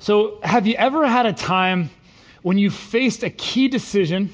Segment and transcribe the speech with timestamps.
[0.00, 1.90] So, have you ever had a time
[2.42, 4.30] when you faced a key decision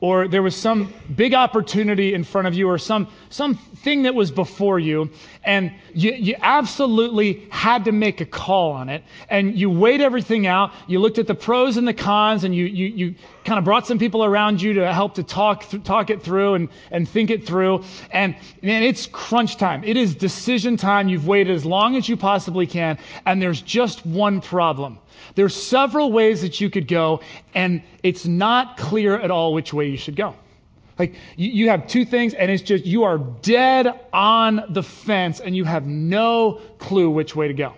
[0.00, 4.14] or there was some big opportunity in front of you or some, some thing that
[4.14, 5.10] was before you
[5.42, 10.46] and you, you absolutely had to make a call on it and you weighed everything
[10.46, 13.14] out you looked at the pros and the cons and you, you, you
[13.44, 16.54] kind of brought some people around you to help to talk, th- talk it through
[16.54, 19.82] and, and think it through and man it's crunch time.
[19.82, 21.08] It is decision time.
[21.08, 24.98] You've waited as long as you possibly can and there's just one problem
[25.34, 27.20] there's several ways that you could go,
[27.54, 30.34] and it's not clear at all which way you should go.
[30.98, 35.40] Like, you, you have two things, and it's just you are dead on the fence,
[35.40, 37.74] and you have no clue which way to go.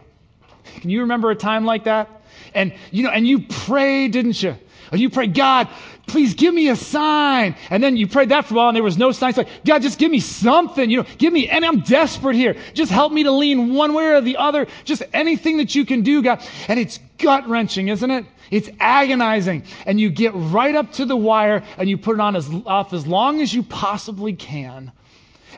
[0.77, 2.09] Can you remember a time like that?
[2.55, 4.57] And, you know, and you prayed, didn't you?
[4.93, 5.69] You pray, God,
[6.07, 7.55] please give me a sign.
[7.71, 9.31] And then you prayed that for a while and there was no sign.
[9.31, 12.57] It's like, God, just give me something, you know, give me, and I'm desperate here.
[12.75, 14.67] Just help me to lean one way or the other.
[14.85, 16.43] Just anything that you can do, God.
[16.69, 18.25] And it's gut wrenching, isn't it?
[18.51, 19.65] It's agonizing.
[19.85, 22.93] And you get right up to the wire and you put it on as, off
[22.93, 24.93] as long as you possibly can.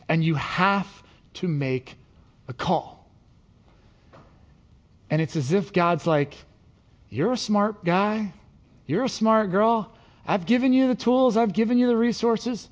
[0.08, 1.02] And you have
[1.34, 1.96] to make
[2.48, 3.08] a call.
[5.08, 6.34] And it's as if God's like,
[7.08, 8.33] you're a smart guy.
[8.91, 9.92] You're a smart girl.
[10.27, 12.69] I've given you the tools, I've given you the resources.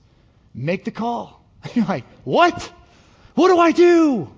[0.52, 1.44] Make the call.
[1.74, 2.72] You're like, what?
[3.36, 4.34] What do I do?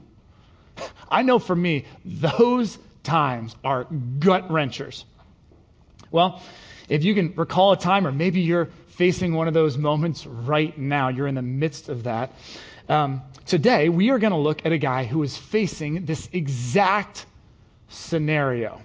[1.10, 5.06] I know for me, those times are gut wrenchers.
[6.10, 6.42] Well,
[6.90, 10.76] if you can recall a time, or maybe you're facing one of those moments right
[10.76, 12.30] now, you're in the midst of that.
[12.90, 17.24] Um, today, we are going to look at a guy who is facing this exact
[17.88, 18.82] scenario.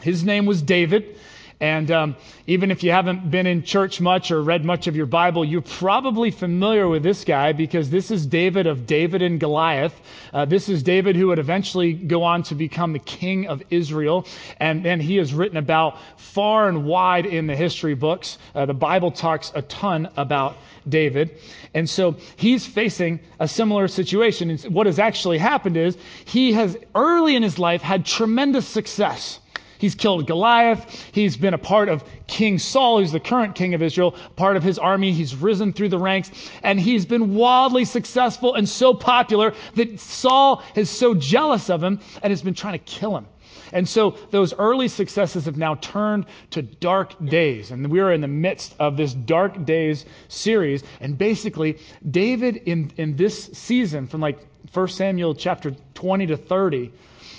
[0.00, 1.16] His name was David.
[1.60, 5.06] And um, even if you haven't been in church much or read much of your
[5.06, 10.00] Bible, you're probably familiar with this guy because this is David of David and Goliath.
[10.32, 14.24] Uh, this is David who would eventually go on to become the king of Israel.
[14.58, 18.38] And, and he is written about far and wide in the history books.
[18.54, 20.56] Uh, the Bible talks a ton about
[20.88, 21.40] David.
[21.74, 24.50] And so he's facing a similar situation.
[24.50, 29.40] And what has actually happened is he has early in his life had tremendous success.
[29.78, 31.10] He's killed Goliath.
[31.12, 34.62] He's been a part of King Saul, who's the current king of Israel, part of
[34.62, 35.12] his army.
[35.12, 36.30] He's risen through the ranks
[36.62, 42.00] and he's been wildly successful and so popular that Saul is so jealous of him
[42.22, 43.26] and has been trying to kill him.
[43.72, 47.70] And so those early successes have now turned to dark days.
[47.70, 50.82] And we are in the midst of this dark days series.
[51.00, 51.78] And basically,
[52.08, 54.38] David in, in this season, from like
[54.72, 56.92] 1 Samuel chapter 20 to 30,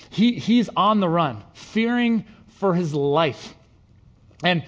[0.09, 3.53] he, he's on the run, fearing for his life.
[4.43, 4.63] And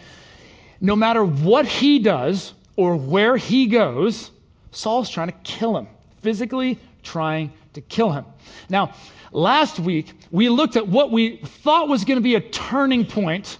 [0.80, 4.32] no matter what he does or where he goes,
[4.72, 5.88] Saul's trying to kill him,
[6.22, 8.26] physically trying to kill him.
[8.70, 8.94] Now,
[9.32, 13.58] last week, we looked at what we thought was going to be a turning point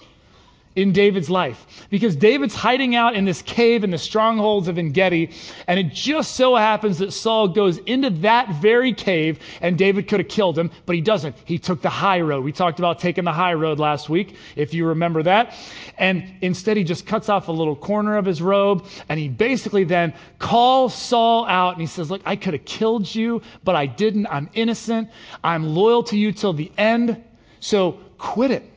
[0.76, 5.32] in David's life because David's hiding out in this cave in the strongholds of Engedi,
[5.68, 10.20] and it just so happens that Saul goes into that very cave, and David could
[10.22, 11.36] have killed him, but he doesn't.
[11.44, 12.44] He took the high road.
[12.44, 15.54] We talked about taking the high road last week, if you remember that.
[15.98, 19.84] And instead, he just cuts off a little corner of his robe, and he basically
[19.84, 23.86] then calls Saul out, and he says, Look, I could have killed you, but I
[23.88, 24.28] didn't.
[24.28, 25.10] I'm innocent.
[25.44, 27.22] I'm loyal to you till the end,
[27.60, 28.72] so quit it.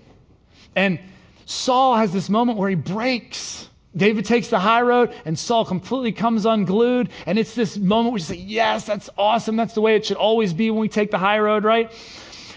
[0.77, 0.99] And
[1.47, 3.69] Saul has this moment where he breaks.
[3.97, 7.10] David takes the high road and Saul completely comes unglued.
[7.27, 9.56] And it's this moment where you say, Yes, that's awesome.
[9.56, 11.93] That's the way it should always be when we take the high road, right?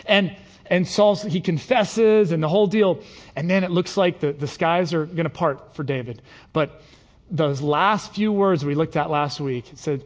[0.06, 0.36] And
[0.70, 3.02] and Saul, he confesses and the whole deal.
[3.36, 6.22] And then it looks like the, the skies are going to part for David.
[6.53, 6.81] But
[7.30, 10.03] those last few words we looked at last week, it said,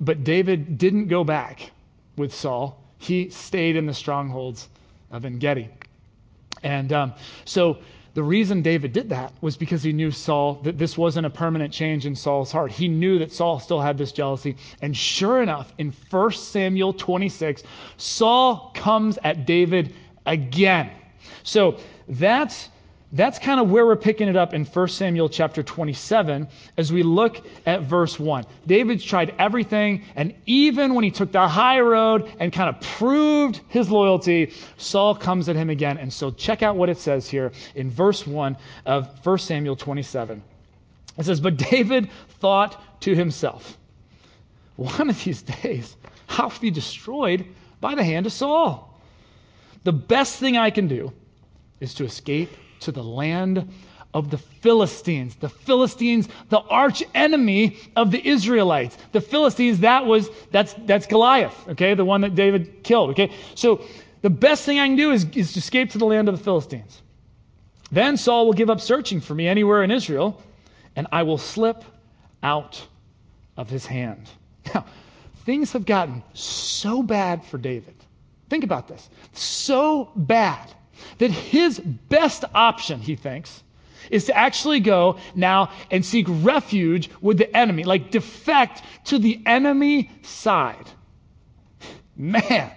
[0.00, 1.70] But David didn't go back
[2.16, 2.78] with Saul.
[2.98, 4.68] He stayed in the strongholds
[5.10, 5.68] of En Gedi.
[6.62, 7.78] And um, so
[8.14, 11.72] the reason David did that was because he knew Saul, that this wasn't a permanent
[11.72, 12.72] change in Saul's heart.
[12.72, 14.56] He knew that Saul still had this jealousy.
[14.82, 17.62] And sure enough, in 1 Samuel 26,
[17.96, 19.94] Saul comes at David
[20.26, 20.90] again.
[21.42, 22.68] So that's
[23.12, 26.48] that's kind of where we're picking it up in 1 Samuel chapter 27
[26.78, 28.46] as we look at verse 1.
[28.66, 33.60] David's tried everything, and even when he took the high road and kind of proved
[33.68, 35.98] his loyalty, Saul comes at him again.
[35.98, 38.56] And so check out what it says here in verse 1
[38.86, 40.42] of 1 Samuel 27.
[41.18, 42.08] It says, But David
[42.40, 43.76] thought to himself,
[44.76, 45.96] One of these days
[46.30, 47.44] I'll be destroyed
[47.78, 48.98] by the hand of Saul.
[49.84, 51.12] The best thing I can do
[51.78, 52.50] is to escape
[52.84, 53.68] to the land
[54.14, 55.36] of the Philistines.
[55.36, 58.96] The Philistines, the arch enemy of the Israelites.
[59.12, 61.94] The Philistines, that was, that's, that's Goliath, okay?
[61.94, 63.30] The one that David killed, okay?
[63.54, 63.84] So
[64.20, 66.44] the best thing I can do is, is to escape to the land of the
[66.44, 67.02] Philistines.
[67.90, 70.42] Then Saul will give up searching for me anywhere in Israel,
[70.94, 71.84] and I will slip
[72.42, 72.86] out
[73.56, 74.30] of his hand.
[74.74, 74.86] Now,
[75.44, 77.96] things have gotten so bad for David.
[78.48, 79.10] Think about this.
[79.32, 80.72] So bad
[81.18, 83.62] that his best option, he thinks,
[84.10, 89.40] is to actually go now and seek refuge with the enemy, like defect to the
[89.46, 90.90] enemy side.
[92.16, 92.72] Man,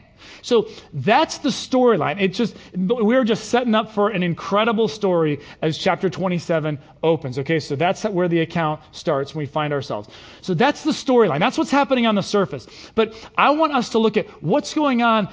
[0.46, 2.22] so that's the storyline.
[2.22, 7.40] It just we're just setting up for an incredible story as chapter 27 opens.
[7.40, 10.08] Okay, so that's where the account starts when we find ourselves.
[10.42, 11.40] So that's the storyline.
[11.40, 12.68] That's what's happening on the surface.
[12.94, 15.30] But I want us to look at what's going on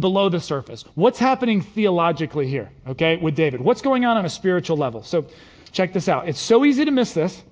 [0.00, 0.86] below the surface.
[0.94, 3.60] What's happening theologically here, okay, with David?
[3.60, 5.02] What's going on on a spiritual level?
[5.02, 5.26] So
[5.70, 6.30] check this out.
[6.30, 7.42] It's so easy to miss this.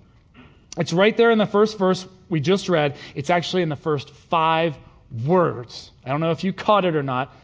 [0.78, 2.96] It's right there in the first verse we just read.
[3.14, 4.78] It's actually in the first five
[5.24, 5.90] words.
[6.04, 7.34] I don't know if you caught it or not,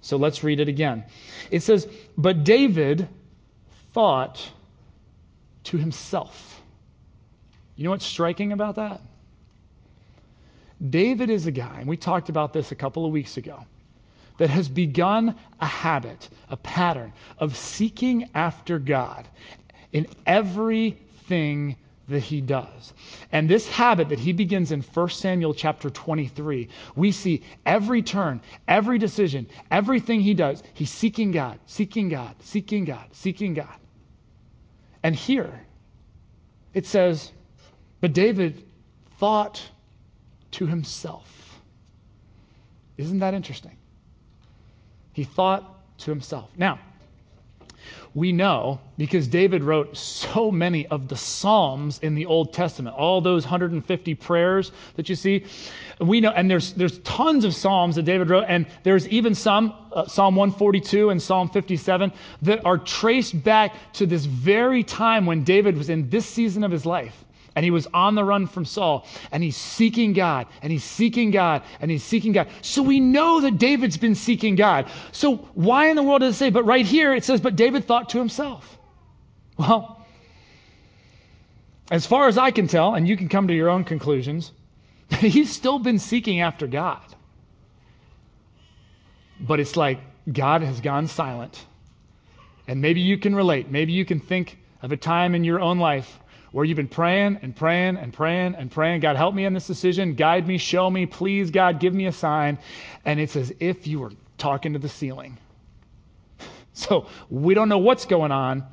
[0.00, 1.04] so let's read it again.
[1.50, 3.08] It says, But David
[3.92, 4.50] thought
[5.64, 6.60] to himself.
[7.76, 9.00] You know what's striking about that?
[10.88, 13.64] David is a guy, and we talked about this a couple of weeks ago,
[14.38, 19.28] that has begun a habit, a pattern of seeking after God
[19.92, 21.76] in everything
[22.10, 22.92] that he does.
[23.32, 28.40] And this habit that he begins in 1 Samuel chapter 23, we see every turn,
[28.68, 33.76] every decision, everything he does, he's seeking God, seeking God, seeking God, seeking God.
[35.02, 35.60] And here
[36.74, 37.32] it says,
[38.00, 38.64] But David
[39.18, 39.70] thought
[40.52, 41.60] to himself.
[42.96, 43.76] Isn't that interesting?
[45.12, 46.50] He thought to himself.
[46.56, 46.78] Now,
[48.14, 53.20] we know because David wrote so many of the Psalms in the Old Testament, all
[53.20, 55.44] those 150 prayers that you see.
[56.00, 59.74] We know, and there's, there's tons of Psalms that David wrote, and there's even some,
[59.92, 62.12] uh, Psalm 142 and Psalm 57,
[62.42, 66.70] that are traced back to this very time when David was in this season of
[66.70, 67.24] his life
[67.60, 71.30] and he was on the run from Saul, and he's seeking God, and he's seeking
[71.30, 72.48] God, and he's seeking God.
[72.62, 74.90] So we know that David's been seeking God.
[75.12, 77.84] So why in the world does it say, but right here it says, but David
[77.84, 78.78] thought to himself?
[79.58, 80.06] Well,
[81.90, 84.52] as far as I can tell, and you can come to your own conclusions,
[85.18, 87.14] he's still been seeking after God.
[89.38, 90.00] But it's like
[90.32, 91.66] God has gone silent.
[92.66, 93.70] And maybe you can relate.
[93.70, 96.20] Maybe you can think of a time in your own life
[96.52, 99.66] where you've been praying and praying and praying and praying, God, help me in this
[99.66, 102.58] decision, guide me, show me, please, God, give me a sign.
[103.04, 105.38] And it's as if you were talking to the ceiling.
[106.72, 108.64] So we don't know what's going on,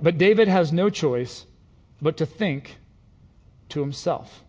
[0.00, 1.44] but David has no choice
[2.00, 2.78] but to think
[3.68, 4.42] to himself.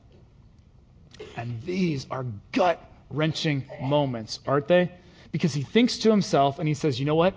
[1.35, 4.91] And these are gut wrenching moments, aren't they?
[5.31, 7.33] Because he thinks to himself and he says, you know what?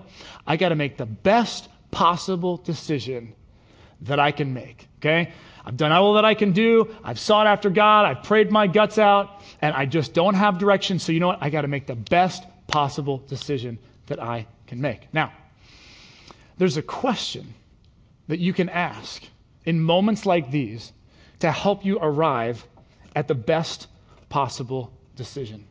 [0.47, 3.35] I got to make the best possible decision
[4.03, 4.89] that I can make.
[4.99, 5.33] Okay?
[5.65, 6.95] I've done all that I can do.
[7.05, 8.07] I've sought after God.
[8.07, 10.99] I've prayed my guts out, and I just don't have direction.
[10.99, 11.39] So, you know what?
[11.41, 15.13] I got to make the best possible decision that I can make.
[15.13, 15.33] Now,
[16.59, 17.55] there's a question
[18.29, 19.23] that you can ask
[19.65, 20.93] in moments like these
[21.41, 22.67] to help you arrive
[23.15, 23.87] at the best
[24.29, 25.67] possible decision.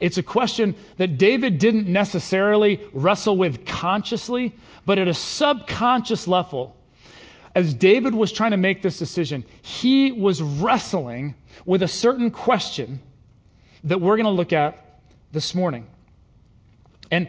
[0.00, 4.54] It's a question that David didn't necessarily wrestle with consciously,
[4.86, 6.76] but at a subconscious level,
[7.54, 13.00] as David was trying to make this decision, he was wrestling with a certain question
[13.84, 15.00] that we're going to look at
[15.32, 15.86] this morning.
[17.10, 17.28] And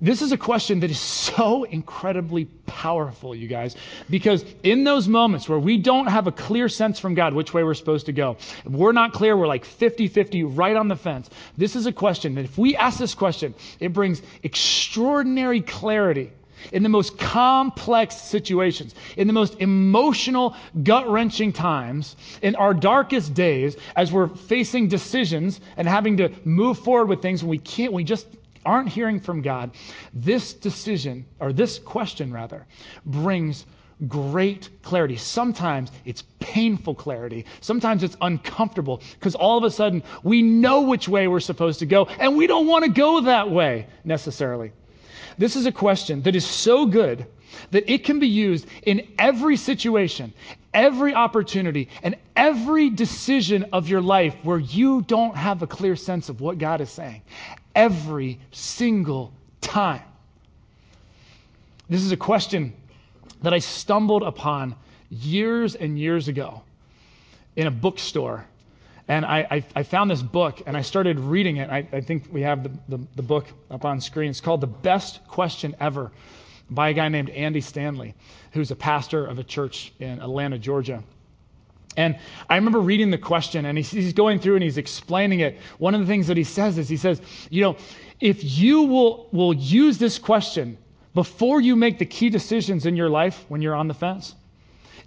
[0.00, 3.74] this is a question that is so incredibly powerful, you guys,
[4.08, 7.64] because in those moments where we don't have a clear sense from God which way
[7.64, 11.28] we're supposed to go, we're not clear, we're like 50 50 right on the fence.
[11.56, 16.30] This is a question that if we ask this question, it brings extraordinary clarity
[16.72, 23.34] in the most complex situations, in the most emotional, gut wrenching times, in our darkest
[23.34, 27.92] days, as we're facing decisions and having to move forward with things when we can't,
[27.92, 28.26] we just
[28.64, 29.70] aren't hearing from God,
[30.12, 32.66] this decision, or this question rather,
[33.04, 33.64] brings
[34.06, 35.16] great clarity.
[35.16, 37.44] Sometimes it's painful clarity.
[37.60, 41.86] Sometimes it's uncomfortable because all of a sudden we know which way we're supposed to
[41.86, 44.72] go and we don't want to go that way necessarily.
[45.38, 47.26] This is a question that is so good
[47.70, 50.34] that it can be used in every situation,
[50.74, 56.28] every opportunity, and every decision of your life where you don't have a clear sense
[56.28, 57.22] of what God is saying.
[57.74, 60.02] Every single time.
[61.88, 62.74] This is a question
[63.42, 64.74] that I stumbled upon
[65.08, 66.62] years and years ago
[67.56, 68.46] in a bookstore
[69.08, 71.70] and I, I, I, found this book and I started reading it.
[71.70, 74.28] I, I think we have the, the, the, book up on screen.
[74.28, 76.12] It's called The Best Question Ever.
[76.68, 78.14] by a guy named Andy Stanley,
[78.52, 81.02] who's a pastor of a church in Atlanta, Georgia.
[81.96, 85.58] And I remember reading the question, and he's, going through and he's explaining it.
[85.78, 87.76] One of the things that he says is he says, You know,
[88.20, 90.78] if you will, will use this question
[91.14, 94.36] before you make the key decisions in your life when you're on the fence,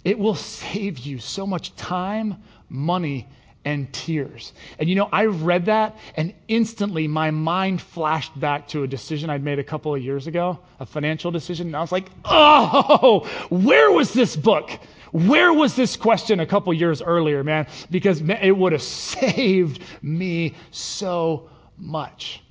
[0.04, 3.28] it will save you so much time, money,
[3.64, 4.52] and tears.
[4.78, 9.30] And you know, I read that and instantly my mind flashed back to a decision
[9.30, 11.68] I'd made a couple of years ago, a financial decision.
[11.68, 14.70] And I was like, oh, where was this book?
[15.12, 17.66] Where was this question a couple years earlier, man?
[17.90, 22.42] Because it would have saved me so much.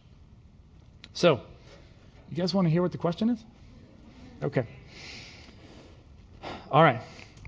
[1.13, 1.41] So,
[2.29, 3.43] you guys want to hear what the question is?
[4.43, 4.65] Okay.
[6.71, 7.01] All right.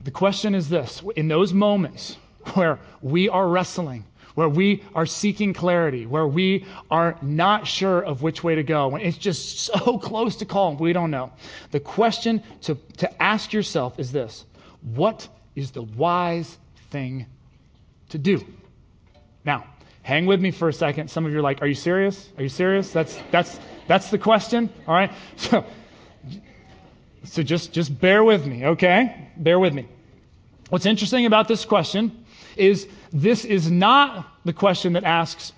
[0.04, 2.18] The question is this in those moments,
[2.50, 8.22] where we are wrestling, where we are seeking clarity, where we are not sure of
[8.22, 11.32] which way to go, when it's just so close to call, we don't know.
[11.72, 14.46] The question to, to ask yourself is this
[14.82, 16.58] What is the wise
[16.90, 17.28] thing
[18.10, 18.46] to do?
[19.46, 19.66] Now,
[20.02, 21.10] hang with me for a second.
[21.10, 22.30] Some of you are like, Are you serious?
[22.38, 22.92] Are you serious?
[22.92, 24.70] That's, that's, that's the question.
[24.88, 25.12] All right.
[25.38, 25.66] So,
[27.26, 29.30] so just, just bear with me, okay?
[29.38, 29.88] Bear with me.
[30.70, 32.23] What's interesting about this question
[32.58, 35.54] is this is not the question that asks,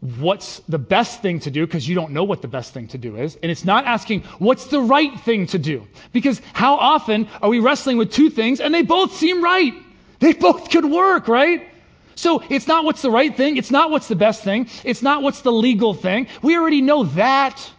[0.00, 2.98] what's the best thing to do because you don't know what the best thing to
[2.98, 3.36] do is.
[3.42, 7.58] And it's not asking what's the right thing to do because how often are we
[7.58, 9.74] wrestling with two things and they both seem right?
[10.20, 11.68] They both could work, right?
[12.14, 13.56] So it's not what's the right thing.
[13.56, 14.68] It's not what's the best thing.
[14.84, 16.26] It's not what's the legal thing.
[16.42, 17.70] We already know that.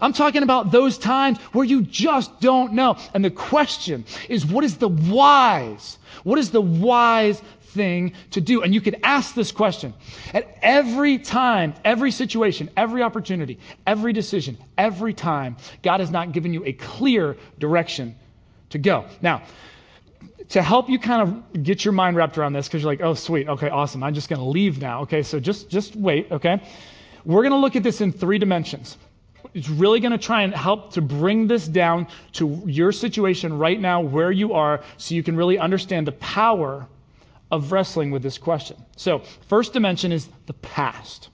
[0.00, 2.96] I'm talking about those times where you just don't know.
[3.14, 5.98] And the question is, what is the wise?
[6.24, 8.62] What is the wise thing to do?
[8.62, 9.94] And you could ask this question
[10.34, 16.52] at every time, every situation, every opportunity, every decision, every time, God has not given
[16.52, 18.16] you a clear direction
[18.70, 19.06] to go.
[19.20, 19.42] Now,
[20.50, 23.14] to help you kind of get your mind wrapped around this, because you're like, oh,
[23.14, 25.02] sweet, okay, awesome, I'm just going to leave now.
[25.02, 26.62] Okay, so just, just wait, okay?
[27.24, 28.96] We're going to look at this in three dimensions.
[29.54, 33.80] It's really going to try and help to bring this down to your situation right
[33.80, 36.86] now, where you are, so you can really understand the power
[37.50, 38.76] of wrestling with this question.
[38.96, 41.28] So, first dimension is the past.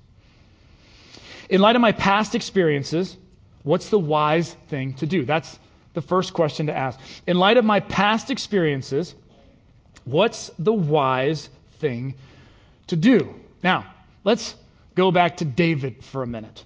[1.48, 3.16] In light of my past experiences,
[3.62, 5.24] what's the wise thing to do?
[5.24, 5.58] That's
[5.94, 6.98] the first question to ask.
[7.26, 9.14] In light of my past experiences,
[10.04, 12.14] what's the wise thing
[12.86, 13.34] to do?
[13.62, 13.86] Now,
[14.24, 14.54] let's
[14.94, 16.64] go back to David for a minute.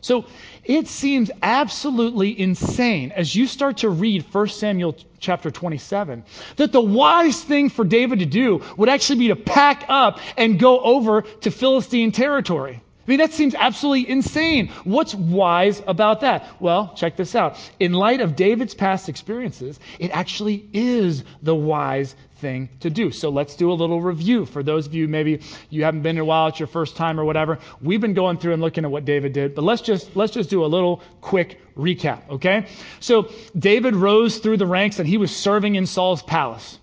[0.00, 0.24] So
[0.64, 6.24] it seems absolutely insane as you start to read 1 Samuel chapter 27
[6.56, 10.58] that the wise thing for David to do would actually be to pack up and
[10.58, 12.82] go over to Philistine territory.
[13.06, 14.68] I mean, that seems absolutely insane.
[14.84, 16.46] What's wise about that?
[16.60, 17.56] Well, check this out.
[17.80, 23.10] In light of David's past experiences, it actually is the wise thing to do.
[23.12, 24.46] So let's do a little review.
[24.46, 27.20] For those of you, maybe you haven't been in a while, it's your first time
[27.20, 27.58] or whatever.
[27.80, 30.50] We've been going through and looking at what David did, but let's just, let's just
[30.50, 32.66] do a little quick recap, okay?
[32.98, 36.78] So David rose through the ranks and he was serving in Saul's palace.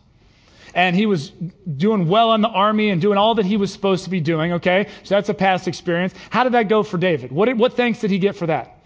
[0.74, 1.32] And he was
[1.76, 4.54] doing well in the army and doing all that he was supposed to be doing,
[4.54, 4.88] okay?
[5.04, 6.14] So that's a past experience.
[6.30, 7.32] How did that go for David?
[7.32, 8.76] What, what thanks did he get for that?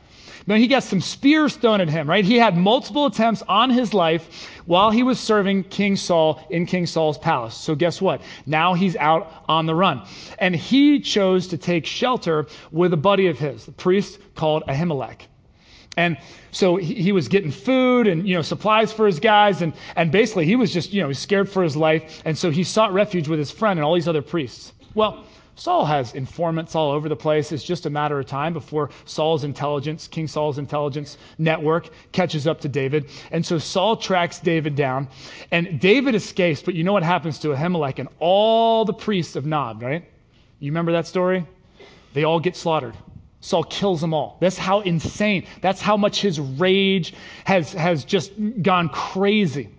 [0.48, 2.26] Now, he got some spears thrown at him, right?
[2.26, 6.86] He had multiple attempts on his life while he was serving King Saul in King
[6.86, 7.56] Saul's palace.
[7.56, 8.22] So, guess what?
[8.46, 10.02] Now he's out on the run.
[10.40, 15.28] And he chose to take shelter with a buddy of his, the priest called Ahimelech.
[15.98, 16.18] And
[16.52, 20.46] so he, was getting food and you know supplies for his guys, and, and basically
[20.46, 23.40] he was just you know scared for his life, and so he sought refuge with
[23.40, 24.72] his friend and all these other priests.
[24.94, 27.52] Well, Saul has informants all over the place.
[27.52, 32.62] It's just a matter of time before Saul's intelligence, King Saul's intelligence network, catches up
[32.62, 33.10] to David.
[33.32, 35.08] And so Saul tracks David down,
[35.52, 36.62] and David escapes.
[36.62, 40.04] But you know what happens to Ahimelech and all the priests of Nob, right?
[40.60, 41.46] You remember that story?
[42.14, 42.96] They all get slaughtered.
[43.42, 44.38] Saul kills them all.
[44.40, 47.14] That's how insane, that's how much his rage
[47.46, 48.32] has, has just
[48.62, 49.70] gone crazy.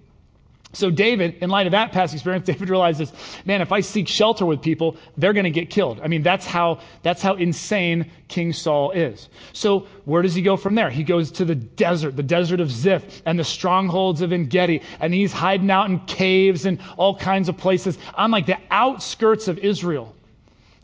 [0.75, 3.13] So, David, in light of that past experience, David realizes,
[3.45, 6.01] man, if I seek shelter with people, they're going to get killed.
[6.03, 9.29] I mean, that's how, that's how insane King Saul is.
[9.53, 10.89] So, where does he go from there?
[10.89, 14.81] He goes to the desert, the desert of Ziph and the strongholds of En Gedi,
[14.99, 19.49] and he's hiding out in caves and all kinds of places on like the outskirts
[19.49, 20.15] of Israel.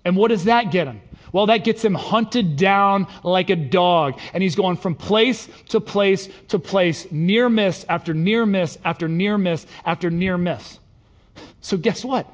[0.05, 1.01] And what does that get him?
[1.33, 4.19] Well, that gets him hunted down like a dog.
[4.33, 9.09] And he's going from place to place to place, near miss after near miss after
[9.09, 10.79] near miss after near miss.
[11.61, 12.33] So, guess what?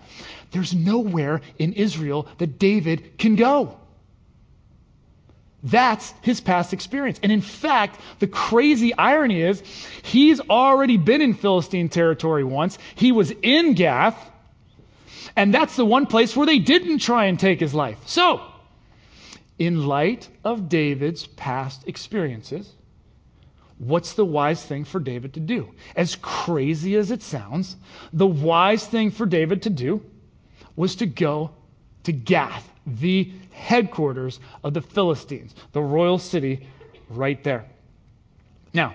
[0.53, 3.77] There's nowhere in Israel that David can go.
[5.65, 7.19] That's his past experience.
[7.23, 9.63] And in fact, the crazy irony is
[10.03, 12.79] he's already been in Philistine territory once.
[12.95, 14.31] He was in Gath,
[15.35, 17.99] and that's the one place where they didn't try and take his life.
[18.05, 18.43] So,
[19.59, 22.73] in light of David's past experiences,
[23.79, 25.75] what's the wise thing for David to do?
[25.95, 27.77] As crazy as it sounds,
[28.13, 30.03] the wise thing for David to do
[30.77, 31.51] was to go
[32.03, 36.67] to Gath, the headquarters of the Philistines, the royal city
[37.09, 37.67] right there.
[38.73, 38.95] Now,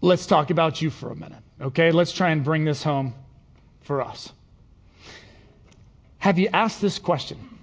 [0.00, 1.90] let's talk about you for a minute, okay?
[1.90, 3.14] Let's try and bring this home
[3.80, 4.32] for us.
[6.18, 7.55] Have you asked this question?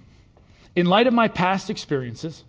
[0.76, 2.44] In light of my past experiences,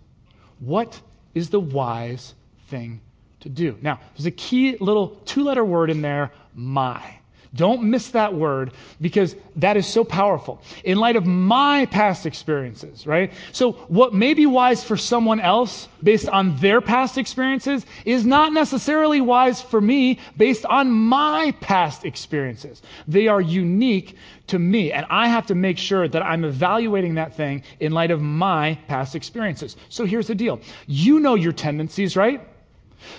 [0.58, 1.00] what
[1.34, 2.34] is the wise
[2.68, 3.00] thing
[3.40, 3.78] to do?
[3.80, 7.18] Now, there's a key little two letter word in there, my.
[7.56, 10.62] Don't miss that word because that is so powerful.
[10.84, 13.32] In light of my past experiences, right?
[13.52, 18.52] So, what may be wise for someone else based on their past experiences is not
[18.52, 22.82] necessarily wise for me based on my past experiences.
[23.08, 24.16] They are unique
[24.48, 28.10] to me, and I have to make sure that I'm evaluating that thing in light
[28.10, 29.76] of my past experiences.
[29.88, 32.46] So, here's the deal you know your tendencies, right?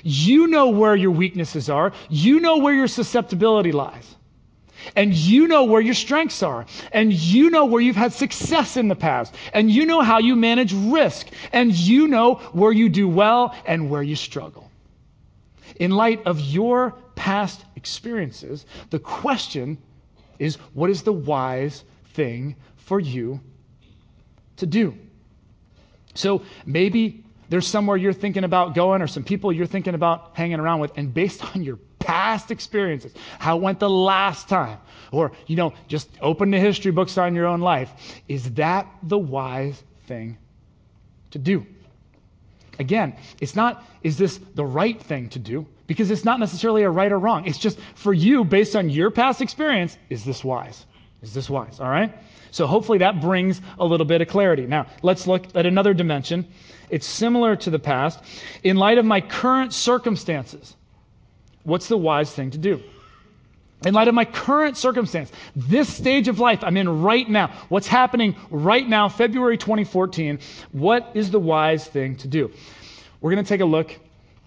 [0.03, 1.94] You know where your weaknesses are.
[2.10, 4.16] You know where your susceptibility lies.
[4.96, 6.65] And you know where your strengths are.
[6.91, 9.34] And you know where you've had success in the past.
[9.53, 11.27] And you know how you manage risk.
[11.51, 14.69] And you know where you do well and where you struggle.
[15.77, 19.77] In light of your past experiences, the question
[20.39, 23.41] is what is the wise thing for you
[24.57, 24.98] to do?
[26.13, 30.60] So maybe there's somewhere you're thinking about going or some people you're thinking about hanging
[30.60, 34.80] around with, and based on your past experiences, how went the last time,
[35.12, 37.92] or, you know, just open the history books on your own life.
[38.27, 40.38] Is that the wise thing
[41.32, 41.66] to do?
[42.80, 45.66] Again, it's not, is this the right thing to do?
[45.88, 47.46] Because it's not necessarily a right or wrong.
[47.48, 50.86] It's just for you, based on your past experience, is this wise?
[51.21, 51.80] Is this wise?
[51.80, 52.15] All right?
[52.52, 54.65] So hopefully that brings a little bit of clarity.
[54.67, 56.48] Now, let's look at another dimension.
[56.89, 58.19] It's similar to the past.
[58.63, 60.76] In light of my current circumstances,
[61.67, 62.82] what's the wise thing to do?
[63.86, 67.88] In light of my current circumstance, this stage of life I'm in right now, what's
[67.88, 70.39] happening right now, February 2014,
[70.71, 72.51] what is the wise thing to do?
[73.21, 73.99] We're going to take a look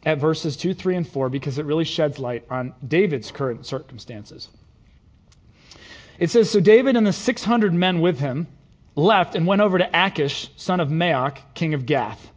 [0.04, 4.48] at verses 2, 3, and 4 because it really sheds light on David's current circumstances.
[6.18, 8.48] It says So David and the 600 men with him
[8.96, 12.30] left and went over to Achish, son of Maoch, king of Gath.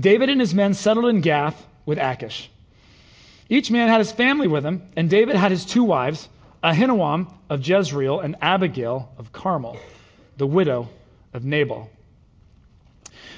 [0.00, 2.50] David and his men settled in Gath with Achish.
[3.48, 6.28] Each man had his family with him, and David had his two wives,
[6.62, 9.78] Ahinoam of Jezreel and Abigail of Carmel,
[10.36, 10.88] the widow
[11.32, 11.90] of Nabal.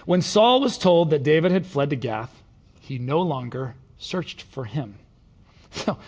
[0.04, 2.42] When Saul was told that David had fled to Gath,
[2.80, 4.96] he no longer searched for him.
[5.72, 5.98] So,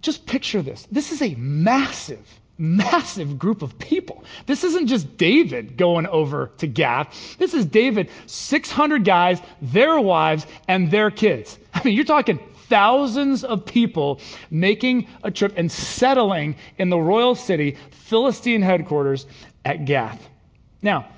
[0.00, 0.86] just picture this.
[0.92, 4.22] This is a massive, massive group of people.
[4.46, 7.36] This isn't just David going over to Gath.
[7.38, 11.58] This is David, 600 guys, their wives, and their kids.
[11.74, 17.34] I mean, you're talking thousands of people making a trip and settling in the royal
[17.34, 19.26] city, Philistine headquarters
[19.64, 20.28] at Gath.
[20.82, 21.08] Now,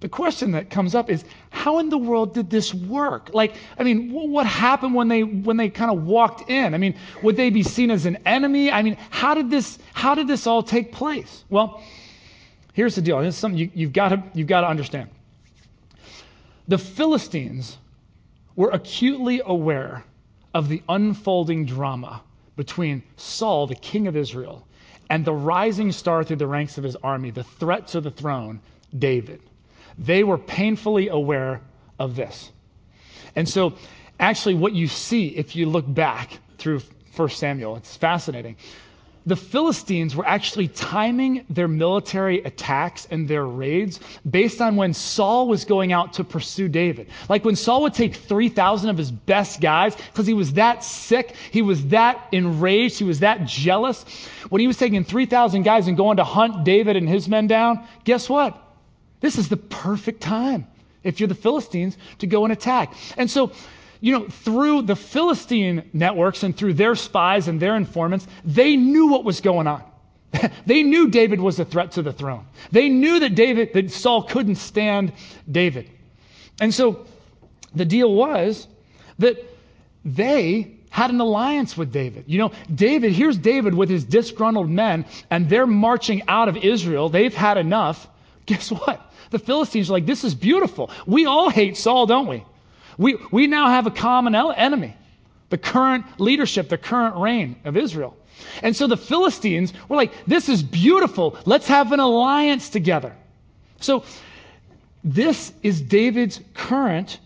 [0.00, 3.30] the question that comes up is how in the world did this work?
[3.34, 6.74] Like i mean what happened when they when they kind of walked in?
[6.74, 8.70] I mean would they be seen as an enemy?
[8.70, 11.44] I mean how did this how did this all take place?
[11.50, 11.82] Well
[12.72, 13.20] here's the deal.
[13.20, 15.10] This is something you, you've got to you've got to understand.
[16.66, 17.76] The philistines
[18.56, 20.04] were acutely aware
[20.54, 22.22] of the unfolding drama
[22.56, 24.66] between Saul, the king of Israel,
[25.08, 28.60] and the rising star through the ranks of his army, the threat to the throne,
[28.96, 29.40] David.
[29.98, 31.60] They were painfully aware
[31.98, 32.52] of this.
[33.36, 33.74] And so,
[34.18, 36.80] actually, what you see if you look back through
[37.16, 38.56] 1 Samuel, it's fascinating
[39.26, 45.46] the Philistines were actually timing their military attacks and their raids based on when Saul
[45.46, 47.08] was going out to pursue David.
[47.28, 51.34] Like when Saul would take 3,000 of his best guys because he was that sick,
[51.50, 54.04] he was that enraged, he was that jealous.
[54.48, 57.86] When he was taking 3,000 guys and going to hunt David and his men down,
[58.04, 58.60] guess what?
[59.20, 60.66] This is the perfect time
[61.02, 62.94] if you're the Philistines to go and attack.
[63.16, 63.52] And so
[64.00, 69.08] you know, through the Philistine networks and through their spies and their informants, they knew
[69.08, 69.82] what was going on.
[70.66, 72.46] they knew David was a threat to the throne.
[72.70, 75.12] They knew that David, that Saul couldn't stand
[75.50, 75.90] David.
[76.60, 77.06] And so
[77.74, 78.66] the deal was
[79.18, 79.36] that
[80.04, 82.24] they had an alliance with David.
[82.26, 87.08] You know, David, here's David with his disgruntled men, and they're marching out of Israel.
[87.08, 88.08] They've had enough.
[88.46, 89.12] Guess what?
[89.30, 90.90] The Philistines are like, this is beautiful.
[91.06, 92.44] We all hate Saul, don't we?
[93.00, 94.94] We, we now have a common enemy
[95.48, 98.16] the current leadership, the current reign of Israel.
[98.62, 101.36] And so the Philistines were like, this is beautiful.
[101.44, 103.16] Let's have an alliance together.
[103.80, 104.04] So
[105.02, 107.18] this is David's current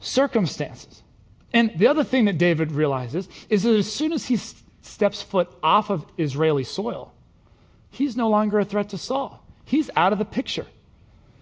[0.00, 1.02] circumstances.
[1.52, 4.38] And the other thing that David realizes is that as soon as he
[4.80, 7.12] steps foot off of Israeli soil,
[7.90, 9.44] he's no longer a threat to Saul.
[9.64, 10.66] He's out of the picture.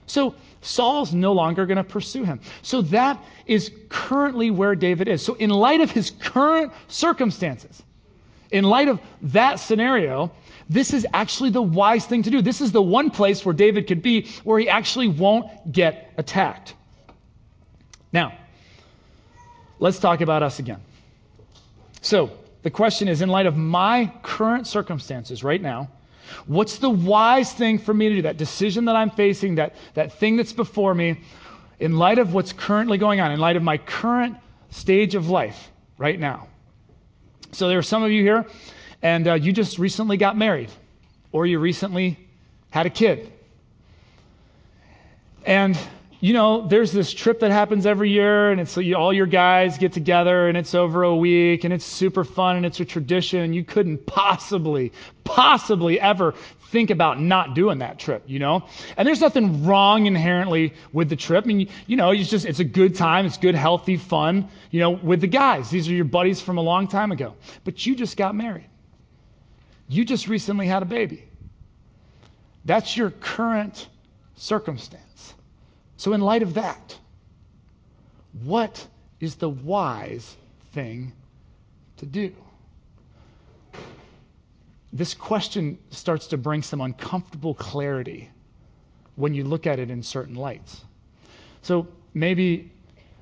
[0.07, 2.41] So Saul's no longer going to pursue him.
[2.63, 5.23] So that is currently where David is.
[5.23, 7.83] So, in light of his current circumstances,
[8.51, 10.33] in light of that scenario,
[10.69, 12.43] this is actually the wise thing to do.
[12.43, 16.75] This is the one place where David could be where he actually won't get attacked.
[18.13, 18.37] Now,
[19.79, 20.81] let's talk about us again.
[22.01, 22.31] So,
[22.63, 25.89] the question is in light of my current circumstances right now,
[26.47, 28.23] what's the wise thing for me to do?
[28.23, 31.21] That decision that I'm facing, that, that thing that's before me,
[31.79, 34.37] in light of what's currently going on, in light of my current
[34.71, 36.49] stage of life right now.
[37.53, 38.47] So, there are some of you here,
[39.03, 40.71] and uh, you just recently got married,
[41.33, 42.19] or you recently
[42.71, 43.33] had a kid.
[45.45, 45.79] And
[46.21, 49.93] you know, there's this trip that happens every year, and it's all your guys get
[49.93, 53.53] together, and it's over a week, and it's super fun, and it's a tradition.
[53.53, 54.93] You couldn't possibly,
[55.25, 56.35] possibly ever
[56.69, 58.67] think about not doing that trip, you know?
[58.97, 61.45] And there's nothing wrong inherently with the trip.
[61.45, 63.25] I mean, you know, it's just, it's a good time.
[63.25, 65.71] It's good, healthy fun, you know, with the guys.
[65.71, 67.35] These are your buddies from a long time ago.
[67.65, 68.67] But you just got married.
[69.89, 71.25] You just recently had a baby.
[72.65, 73.89] That's your current
[74.35, 75.35] circumstance.
[75.97, 76.99] So, in light of that,
[78.45, 78.87] what
[79.19, 80.37] is the wise
[80.73, 81.13] thing
[81.97, 82.35] to do?
[84.93, 88.31] This question starts to bring some uncomfortable clarity
[89.15, 90.83] when you look at it in certain lights.
[91.63, 92.71] So, maybe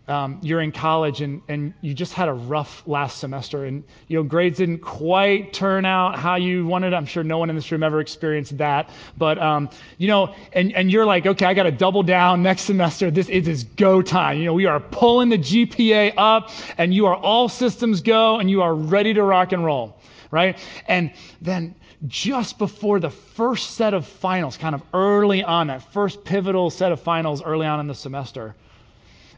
[0.07, 4.19] um, you're in college and, and you just had a rough last semester and you
[4.19, 6.93] know grades didn't quite turn out how you wanted.
[6.93, 10.73] I'm sure no one in this room ever experienced that but um, you know and,
[10.75, 13.11] and you're like okay i got to double down next semester.
[13.11, 14.39] This is is go time.
[14.39, 18.51] You know we are pulling the gpa up and you are all systems go and
[18.51, 19.99] you are ready to rock and roll
[20.31, 20.59] right?
[20.89, 21.77] And then
[22.09, 26.91] just before the first set of finals kind of early on that first pivotal set
[26.91, 28.57] of finals early on in the semester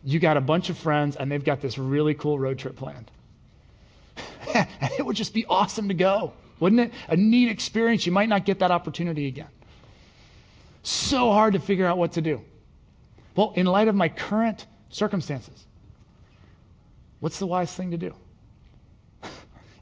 [0.06, 3.10] you got a bunch of friends and they've got this really cool road trip planned.
[4.54, 6.92] and it would just be awesome to go, wouldn't it?
[7.08, 8.06] A neat experience.
[8.06, 9.48] You might not get that opportunity again.
[10.84, 12.40] So hard to figure out what to do.
[13.34, 15.66] Well, in light of my current circumstances,
[17.18, 18.14] what's the wise thing to do?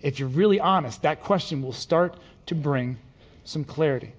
[0.01, 2.97] if you're really honest, that question will start to bring
[3.45, 4.15] some clarity.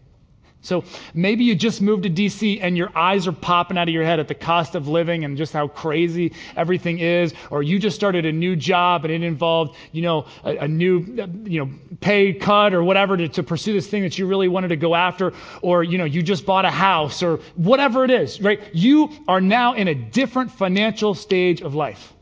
[0.65, 4.03] So maybe you just moved to DC and your eyes are popping out of your
[4.03, 7.95] head at the cost of living and just how crazy everything is, or you just
[7.95, 11.71] started a new job and it involved, you know, a, a new, uh, you know,
[12.01, 14.95] pay cut or whatever to, to pursue this thing that you really wanted to go
[14.95, 18.59] after, or, you know, you just bought a house or whatever it is, right?
[18.73, 22.13] You are now in a different financial stage of life.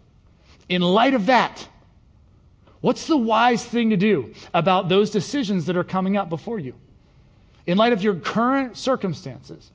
[0.67, 1.65] In light of that,
[2.81, 6.73] what's the wise thing to do about those decisions that are coming up before you?
[7.65, 9.71] In light of your current circumstances,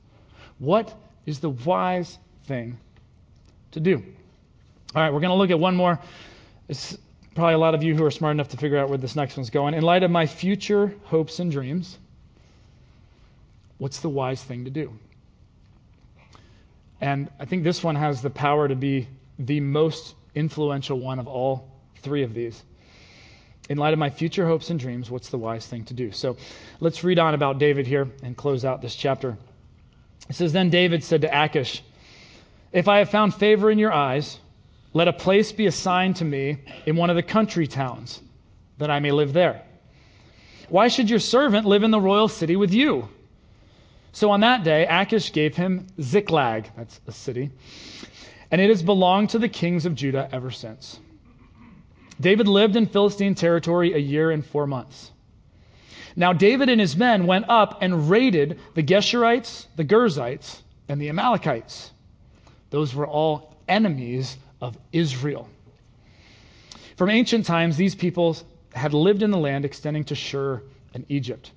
[0.59, 0.93] what
[1.25, 2.77] is the wise thing
[3.71, 4.03] to do?
[4.95, 5.99] All right, we're going to look at one more.
[6.67, 6.97] It's
[7.35, 9.37] probably a lot of you who are smart enough to figure out where this next
[9.37, 9.73] one's going.
[9.73, 11.97] In light of my future hopes and dreams,
[13.77, 14.93] what's the wise thing to do?
[17.01, 21.27] And I think this one has the power to be the most influential one of
[21.27, 21.69] all
[22.01, 22.63] three of these
[23.69, 26.11] in light of my future hopes and dreams, what's the wise thing to do?
[26.11, 26.35] So
[26.79, 29.37] let's read on about David here and close out this chapter.
[30.27, 31.83] It says, Then David said to Achish,
[32.73, 34.39] If I have found favor in your eyes,
[34.91, 38.21] let a place be assigned to me in one of the country towns,
[38.79, 39.61] that I may live there.
[40.67, 43.09] Why should your servant live in the royal city with you?
[44.11, 47.51] So on that day, Achish gave him Ziklag, that's a city,
[48.49, 50.99] and it has belonged to the kings of Judah ever since.
[52.19, 55.11] David lived in Philistine territory a year and four months.
[56.15, 61.07] Now, David and his men went up and raided the Geshurites, the Girzites, and the
[61.07, 61.91] Amalekites.
[62.71, 65.47] Those were all enemies of Israel.
[66.97, 70.61] From ancient times, these peoples had lived in the land extending to Shur
[70.93, 71.51] and Egypt.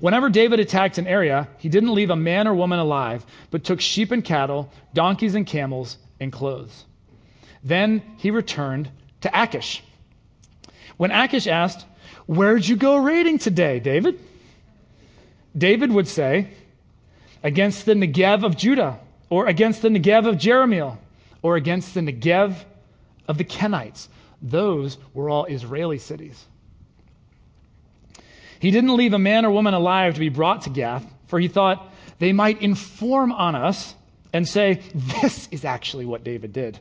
[0.00, 3.80] Whenever David attacked an area, he didn't leave a man or woman alive, but took
[3.80, 6.84] sheep and cattle, donkeys and camels, and clothes.
[7.64, 8.90] Then he returned
[9.22, 9.82] to Achish.
[10.96, 11.86] When Achish asked,
[12.26, 14.18] Where'd you go raiding today, David?
[15.56, 16.48] David would say,
[17.42, 20.98] against the Negev of Judah, or against the Negev of Jerahmeel,
[21.42, 22.64] or against the Negev
[23.26, 24.08] of the Kenites.
[24.40, 26.46] Those were all Israeli cities.
[28.58, 31.48] He didn't leave a man or woman alive to be brought to Gath, for he
[31.48, 33.94] thought they might inform on us
[34.32, 36.78] and say, This is actually what David did.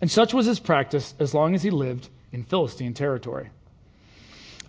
[0.00, 3.50] And such was his practice as long as he lived in Philistine territory.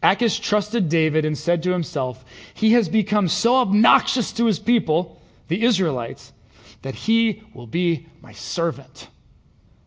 [0.03, 5.19] Achish trusted David and said to himself, He has become so obnoxious to his people,
[5.47, 6.31] the Israelites,
[6.83, 9.07] that he will be my servant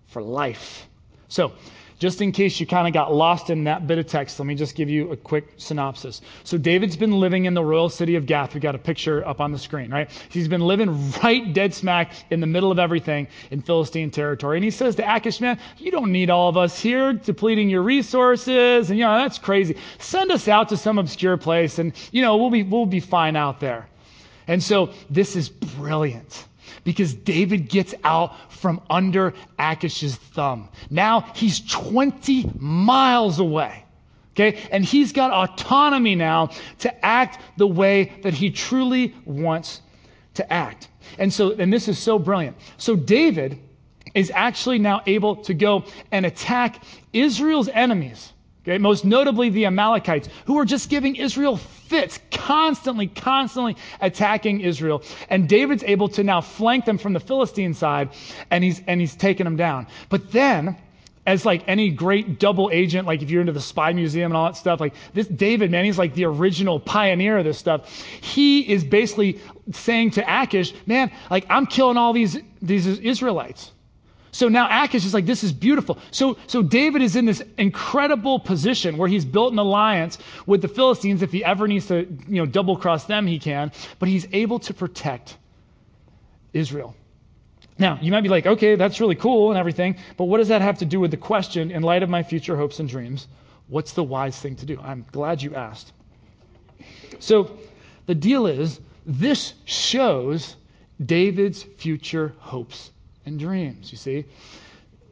[0.07, 0.89] for life.
[1.29, 1.53] So,
[1.99, 4.55] just in case you kind of got lost in that bit of text, let me
[4.55, 6.21] just give you a quick synopsis.
[6.45, 8.55] So, David's been living in the royal city of Gath.
[8.55, 10.09] We got a picture up on the screen, right?
[10.29, 14.59] He's been living right dead smack in the middle of everything in Philistine territory.
[14.59, 17.83] And he says to Achish, man, you don't need all of us here depleting your
[17.83, 18.91] resources.
[18.91, 19.77] And, you know, that's crazy.
[19.99, 23.35] Send us out to some obscure place and, you know, we'll be, we'll be fine
[23.35, 23.89] out there.
[24.47, 26.47] And so, this is brilliant
[26.85, 30.69] because David gets out from under Achish's thumb.
[30.91, 33.85] Now he's 20 miles away.
[34.33, 34.59] Okay?
[34.71, 39.83] And he's got autonomy now to act the way that he truly wants
[40.35, 40.89] to act.
[41.19, 42.57] And so, and this is so brilliant.
[42.77, 43.59] So David
[44.15, 48.33] is actually now able to go and attack Israel's enemies
[48.69, 55.03] Okay, most notably the Amalekites, who are just giving Israel fits, constantly, constantly attacking Israel.
[55.31, 58.11] And David's able to now flank them from the Philistine side,
[58.51, 59.87] and he's and he's taking them down.
[60.11, 60.77] But then,
[61.27, 64.45] as like any great double agent, like if you're into the spy museum and all
[64.45, 67.91] that stuff, like this David, man, he's like the original pioneer of this stuff.
[68.21, 69.41] He is basically
[69.73, 73.73] saying to Achish, man, like I'm killing all these these Israelites.
[74.31, 75.99] So now Achish is like, this is beautiful.
[76.11, 80.69] So, so David is in this incredible position where he's built an alliance with the
[80.69, 81.23] Philistines.
[81.23, 83.73] If he ever needs to, you know, double cross them, he can.
[83.99, 85.37] But he's able to protect
[86.53, 86.95] Israel.
[87.79, 90.63] Now, you might be like, okay, that's really cool and everything, but what does that
[90.63, 93.29] have to do with the question, in light of my future hopes and dreams,
[93.69, 94.81] what's the wise thing to do?
[94.83, 95.93] I'm glad you asked.
[97.21, 97.57] So
[98.07, 100.57] the deal is, this shows
[101.05, 102.91] David's future hopes
[103.29, 104.25] and dreams, you see.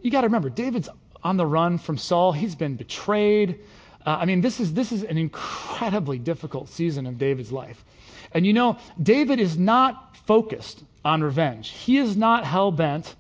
[0.03, 0.89] You got to remember, David's
[1.23, 2.33] on the run from Saul.
[2.33, 3.61] He's been betrayed.
[4.05, 7.85] Uh, I mean, this is, this is an incredibly difficult season of David's life.
[8.33, 11.71] And you know, David is not focused on revenge.
[11.71, 13.15] He is not hell bent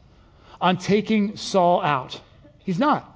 [0.60, 2.20] on taking Saul out.
[2.58, 3.12] He's not.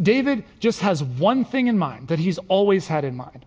[0.00, 3.46] David just has one thing in mind that he's always had in mind,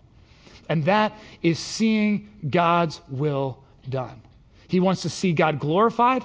[0.68, 4.22] and that is seeing God's will done.
[4.66, 6.24] He wants to see God glorified,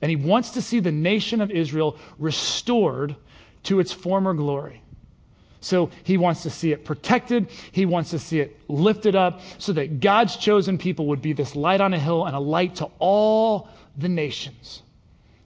[0.00, 3.16] and he wants to see the nation of Israel restored
[3.64, 4.82] to its former glory.
[5.60, 7.48] So he wants to see it protected.
[7.72, 11.56] He wants to see it lifted up so that God's chosen people would be this
[11.56, 14.82] light on a hill and a light to all the nations.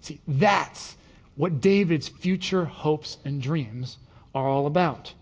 [0.01, 0.97] See, that's
[1.37, 3.99] what David's future hopes and dreams
[4.35, 5.15] are all about.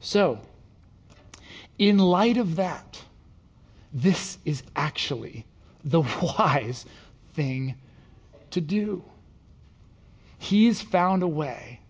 [0.00, 0.40] So,
[1.78, 3.02] in light of that,
[3.92, 5.46] this is actually
[5.84, 6.00] the
[6.38, 6.86] wise
[7.34, 7.74] thing
[8.52, 9.04] to do.
[10.38, 11.80] He's found a way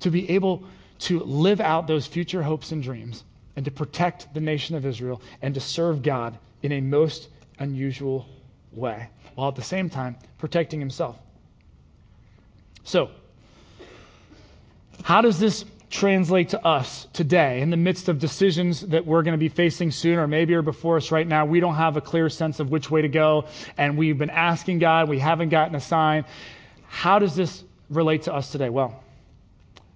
[0.00, 0.64] to be able
[1.00, 3.24] to live out those future hopes and dreams
[3.56, 7.28] and to protect the nation of Israel and to serve God in a most
[7.58, 8.26] unusual
[8.72, 11.16] way, while at the same time protecting himself.
[12.84, 13.10] So,
[15.04, 19.34] how does this translate to us today in the midst of decisions that we're going
[19.34, 21.44] to be facing soon or maybe are before us right now.
[21.44, 23.44] We don't have a clear sense of which way to go,
[23.76, 26.24] and we've been asking God, we haven't gotten a sign.
[26.88, 28.70] How does this relate to us today?
[28.70, 29.04] Well,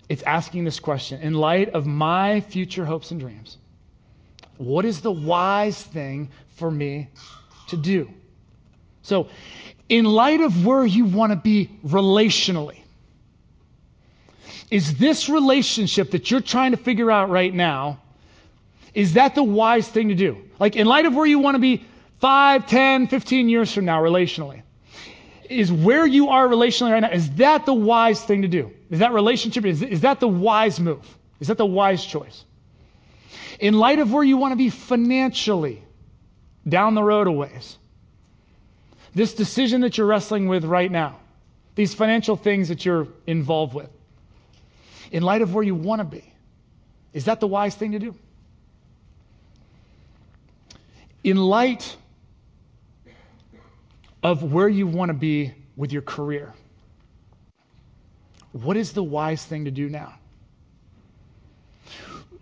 [0.09, 3.57] it's asking this question in light of my future hopes and dreams,
[4.59, 7.09] what is the wise thing for me
[7.69, 8.11] to do?
[9.01, 9.29] So,
[9.89, 12.81] in light of where you want to be relationally,
[14.71, 18.01] is this relationship that you're trying to figure out right now,
[18.95, 20.39] is that the wise thing to do?
[20.59, 21.85] Like, in light of where you want to be
[22.21, 24.63] 5, 10, 15 years from now relationally,
[25.49, 28.73] is where you are relationally right now, is that the wise thing to do?
[28.91, 31.19] Is that relationship, is, is that the wise move?
[31.41, 32.45] Is that the wise choice?
[33.61, 35.83] In light of where you want to be financially
[36.69, 37.79] down the road a ways,
[39.15, 41.21] this decision that you're wrestling with right now,
[41.75, 43.91] these financial things that you're involved with,
[45.11, 46.33] in light of where you want to be.
[47.13, 48.15] Is that the wise thing to do?
[51.25, 51.97] In light
[54.23, 56.53] of where you want to be with your career,
[58.53, 60.15] what is the wise thing to do now?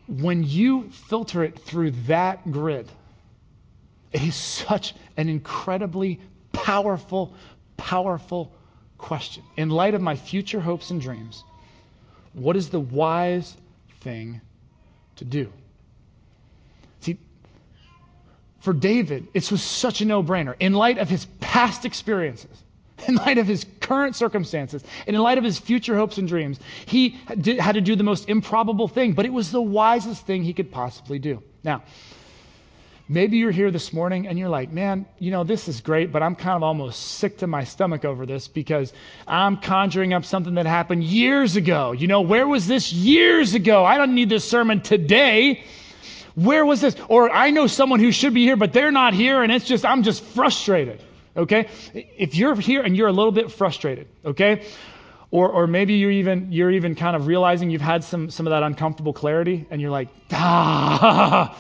[0.07, 2.91] When you filter it through that grid,
[4.15, 6.21] It is such an incredibly
[6.53, 7.35] powerful,
[7.77, 8.53] powerful
[8.97, 9.43] question.
[9.57, 11.43] In light of my future hopes and dreams,
[12.35, 13.57] what is the wise
[14.01, 14.41] thing
[15.17, 15.53] to do?
[17.01, 17.19] See,
[18.61, 20.55] for David, it was such a no brainer.
[20.61, 22.63] In light of his past experiences,
[23.09, 26.59] in light of his current circumstances, and in light of his future hopes and dreams,
[26.87, 30.53] he had to do the most improbable thing, but it was the wisest thing he
[30.53, 31.43] could possibly do.
[31.63, 31.83] Now,
[33.09, 36.23] maybe you're here this morning and you're like, man, you know, this is great, but
[36.23, 38.93] I'm kind of almost sick to my stomach over this because
[39.27, 41.93] I'm conjuring up something that happened years ago.
[41.93, 43.85] You know, where was this years ago?
[43.85, 45.65] I don't need this sermon today.
[46.35, 46.97] Where was this?
[47.09, 49.85] Or I know someone who should be here, but they're not here, and it's just,
[49.85, 51.03] I'm just frustrated
[51.37, 51.69] okay?
[51.93, 54.65] If you're here and you're a little bit frustrated, okay?
[55.31, 58.53] Or, or maybe you're even, you're even kind of realizing you've had some, some of
[58.53, 61.59] that uncomfortable clarity and you're like, ah,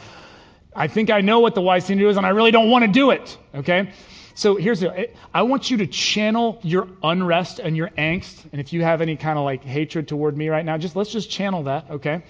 [0.74, 2.70] I think I know what the wise thing to do is and I really don't
[2.70, 3.92] want to do it, okay?
[4.34, 8.44] So here's the, I want you to channel your unrest and your angst.
[8.50, 11.10] And if you have any kind of like hatred toward me right now, just let's
[11.10, 12.24] just channel that, okay?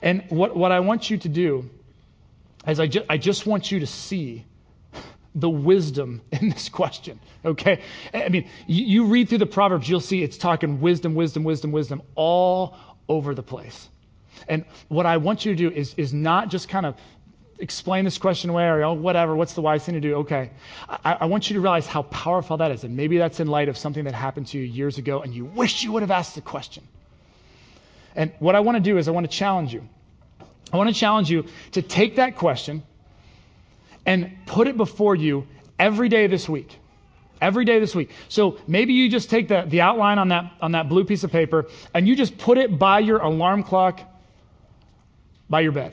[0.00, 1.68] And what, what I want you to do
[2.66, 4.44] is I, ju- I just want you to see
[5.34, 7.82] the wisdom in this question, okay?
[8.14, 11.72] I mean, you, you, read through the Proverbs, you'll see it's talking wisdom, wisdom, wisdom,
[11.72, 12.76] wisdom all
[13.08, 13.88] over the place.
[14.48, 16.94] And what I want you to do is, is not just kind of
[17.60, 20.16] explain this question away or oh, whatever, what's the wise thing to do?
[20.16, 20.50] Okay.
[20.88, 22.84] I, I want you to realize how powerful that is.
[22.84, 25.44] And maybe that's in light of something that happened to you years ago and you
[25.44, 26.82] wish you would have asked the question.
[28.16, 29.88] And what I want to do is I want to challenge you.
[30.72, 32.82] I want to challenge you to take that question
[34.06, 35.46] and put it before you
[35.78, 36.78] every day this week.
[37.40, 38.10] Every day this week.
[38.28, 41.32] So maybe you just take the, the outline on that, on that blue piece of
[41.32, 44.00] paper and you just put it by your alarm clock
[45.48, 45.92] by your bed.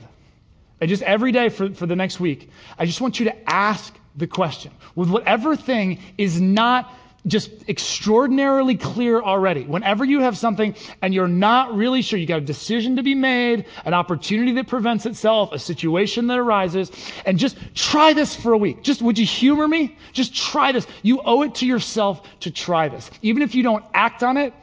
[0.80, 3.96] And just every day for, for the next week, I just want you to ask
[4.16, 6.94] the question with whatever thing is not
[7.26, 9.64] just extraordinarily clear already.
[9.64, 13.16] Whenever you have something and you're not really sure, you got a decision to be
[13.16, 16.90] made, an opportunity that prevents itself, a situation that arises,
[17.26, 18.82] and just try this for a week.
[18.82, 19.98] Just, would you humor me?
[20.14, 20.88] Just try this.
[21.02, 23.12] You owe it to yourself to try this.
[23.22, 24.54] Even if you don't act on it,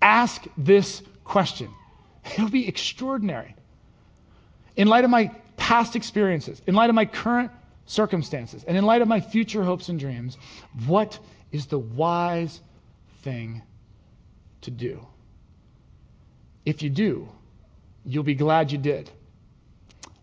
[0.00, 1.68] ask this question.
[2.24, 3.54] It'll be extraordinary.
[4.76, 5.30] In light of my
[5.66, 7.50] past experiences, in light of my current
[7.86, 10.38] circumstances, and in light of my future hopes and dreams,
[10.86, 11.18] what
[11.50, 12.60] is the wise
[13.22, 13.62] thing
[14.60, 15.04] to do.
[16.64, 17.28] If you do,
[18.04, 19.10] you'll be glad you did.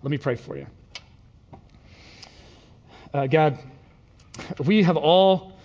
[0.02, 0.66] Let me pray for you.
[3.14, 3.60] Uh, God,
[4.64, 5.60] we have all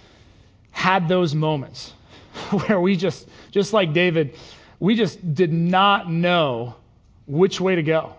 [0.72, 1.92] had those moments
[2.50, 4.34] where we just, just like David,
[4.80, 6.74] we just did not know
[7.28, 8.16] which way to go.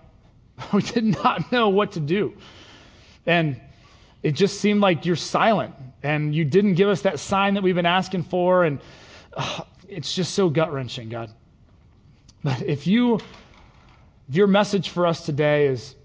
[0.73, 2.33] We did not know what to do.
[3.25, 3.59] And
[4.23, 7.75] it just seemed like you're silent and you didn't give us that sign that we've
[7.75, 8.63] been asking for.
[8.63, 8.79] And
[9.35, 11.31] uh, it's just so gut wrenching, God.
[12.43, 15.95] But if you, if your message for us today is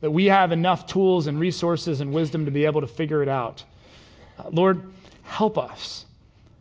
[0.00, 3.28] that we have enough tools and resources and wisdom to be able to figure it
[3.28, 3.64] out,
[4.38, 6.06] uh, Lord, help us.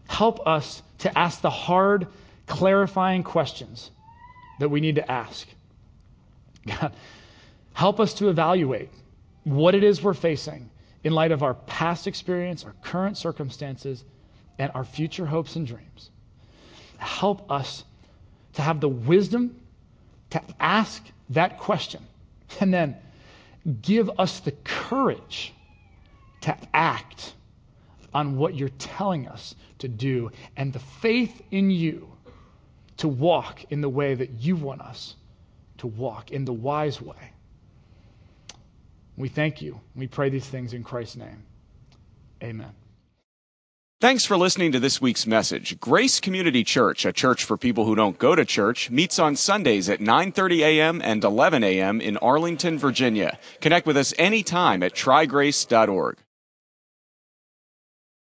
[0.07, 2.07] Help us to ask the hard,
[2.47, 3.91] clarifying questions
[4.59, 5.47] that we need to ask.
[6.67, 6.93] God,
[7.73, 8.89] help us to evaluate
[9.43, 10.69] what it is we're facing
[11.03, 14.03] in light of our past experience, our current circumstances,
[14.57, 16.09] and our future hopes and dreams.
[16.97, 17.85] Help us
[18.53, 19.59] to have the wisdom
[20.31, 22.03] to ask that question
[22.59, 22.95] and then
[23.81, 25.53] give us the courage
[26.41, 27.33] to act
[28.13, 32.09] on what you're telling us to do and the faith in you
[32.97, 35.15] to walk in the way that you want us
[35.79, 37.33] to walk, in the wise way.
[39.17, 39.81] We thank you.
[39.95, 41.43] We pray these things in Christ's name.
[42.41, 42.71] Amen.
[44.01, 45.77] Thanks for listening to this week's message.
[45.81, 49.89] Grace Community Church, a church for people who don't go to church, meets on Sundays
[49.89, 51.01] at 9:30 a.m.
[51.03, 51.99] and 11 a.m.
[51.99, 53.37] in Arlington, Virginia.
[53.59, 56.15] Connect with us anytime at trygrace.org.